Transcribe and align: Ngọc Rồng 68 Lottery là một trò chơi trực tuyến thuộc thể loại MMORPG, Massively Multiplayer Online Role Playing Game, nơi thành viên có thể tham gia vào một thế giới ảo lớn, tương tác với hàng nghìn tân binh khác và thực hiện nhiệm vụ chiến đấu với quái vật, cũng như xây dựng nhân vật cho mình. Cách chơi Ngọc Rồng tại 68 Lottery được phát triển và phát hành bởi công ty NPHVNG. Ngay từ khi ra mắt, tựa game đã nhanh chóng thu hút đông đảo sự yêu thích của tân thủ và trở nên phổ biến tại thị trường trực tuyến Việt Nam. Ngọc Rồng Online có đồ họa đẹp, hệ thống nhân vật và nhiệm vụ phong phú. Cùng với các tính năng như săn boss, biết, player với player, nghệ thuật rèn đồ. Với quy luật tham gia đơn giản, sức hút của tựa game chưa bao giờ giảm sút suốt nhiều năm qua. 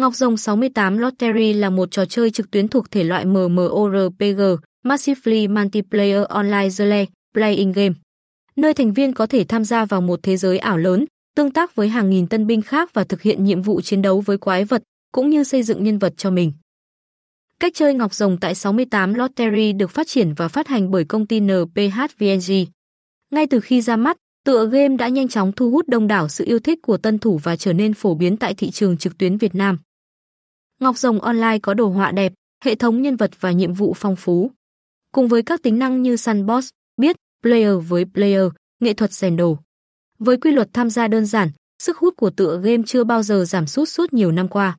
Ngọc 0.00 0.14
Rồng 0.14 0.36
68 0.36 0.98
Lottery 0.98 1.52
là 1.52 1.70
một 1.70 1.90
trò 1.90 2.04
chơi 2.04 2.30
trực 2.30 2.50
tuyến 2.50 2.68
thuộc 2.68 2.90
thể 2.90 3.04
loại 3.04 3.24
MMORPG, 3.24 4.40
Massively 4.84 5.48
Multiplayer 5.48 6.24
Online 6.28 6.70
Role 6.70 7.06
Playing 7.34 7.72
Game, 7.72 7.94
nơi 8.56 8.74
thành 8.74 8.92
viên 8.92 9.12
có 9.12 9.26
thể 9.26 9.44
tham 9.44 9.64
gia 9.64 9.84
vào 9.84 10.00
một 10.00 10.20
thế 10.22 10.36
giới 10.36 10.58
ảo 10.58 10.78
lớn, 10.78 11.04
tương 11.36 11.50
tác 11.50 11.74
với 11.74 11.88
hàng 11.88 12.10
nghìn 12.10 12.26
tân 12.26 12.46
binh 12.46 12.62
khác 12.62 12.90
và 12.94 13.04
thực 13.04 13.22
hiện 13.22 13.44
nhiệm 13.44 13.62
vụ 13.62 13.80
chiến 13.80 14.02
đấu 14.02 14.20
với 14.20 14.38
quái 14.38 14.64
vật, 14.64 14.82
cũng 15.12 15.30
như 15.30 15.44
xây 15.44 15.62
dựng 15.62 15.84
nhân 15.84 15.98
vật 15.98 16.12
cho 16.16 16.30
mình. 16.30 16.52
Cách 17.60 17.72
chơi 17.74 17.94
Ngọc 17.94 18.14
Rồng 18.14 18.36
tại 18.40 18.54
68 18.54 19.14
Lottery 19.14 19.72
được 19.72 19.90
phát 19.90 20.06
triển 20.06 20.34
và 20.34 20.48
phát 20.48 20.68
hành 20.68 20.90
bởi 20.90 21.04
công 21.04 21.26
ty 21.26 21.40
NPHVNG. 21.40 22.52
Ngay 23.30 23.46
từ 23.46 23.60
khi 23.60 23.80
ra 23.80 23.96
mắt, 23.96 24.16
tựa 24.44 24.66
game 24.66 24.96
đã 24.96 25.08
nhanh 25.08 25.28
chóng 25.28 25.52
thu 25.52 25.70
hút 25.70 25.88
đông 25.88 26.06
đảo 26.06 26.28
sự 26.28 26.44
yêu 26.44 26.58
thích 26.58 26.78
của 26.82 26.96
tân 26.96 27.18
thủ 27.18 27.40
và 27.42 27.56
trở 27.56 27.72
nên 27.72 27.94
phổ 27.94 28.14
biến 28.14 28.36
tại 28.36 28.54
thị 28.54 28.70
trường 28.70 28.96
trực 28.96 29.18
tuyến 29.18 29.36
Việt 29.36 29.54
Nam. 29.54 29.78
Ngọc 30.80 30.98
Rồng 30.98 31.20
Online 31.20 31.58
có 31.58 31.74
đồ 31.74 31.88
họa 31.88 32.10
đẹp, 32.10 32.32
hệ 32.64 32.74
thống 32.74 33.02
nhân 33.02 33.16
vật 33.16 33.30
và 33.40 33.52
nhiệm 33.52 33.72
vụ 33.74 33.94
phong 33.96 34.16
phú. 34.16 34.50
Cùng 35.12 35.28
với 35.28 35.42
các 35.42 35.62
tính 35.62 35.78
năng 35.78 36.02
như 36.02 36.16
săn 36.16 36.46
boss, 36.46 36.68
biết, 36.96 37.16
player 37.42 37.74
với 37.88 38.04
player, 38.14 38.44
nghệ 38.80 38.92
thuật 38.94 39.12
rèn 39.12 39.36
đồ. 39.36 39.58
Với 40.18 40.36
quy 40.36 40.52
luật 40.52 40.68
tham 40.72 40.90
gia 40.90 41.08
đơn 41.08 41.26
giản, 41.26 41.50
sức 41.82 41.98
hút 41.98 42.14
của 42.16 42.30
tựa 42.30 42.60
game 42.64 42.82
chưa 42.86 43.04
bao 43.04 43.22
giờ 43.22 43.44
giảm 43.44 43.66
sút 43.66 43.88
suốt 43.88 44.12
nhiều 44.12 44.32
năm 44.32 44.48
qua. 44.48 44.76